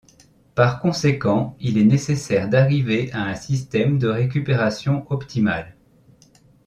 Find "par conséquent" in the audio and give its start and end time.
0.55-1.55